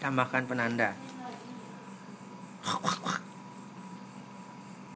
[0.00, 0.92] Tambahkan penanda.